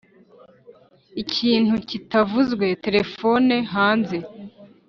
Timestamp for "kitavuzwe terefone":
1.89-3.55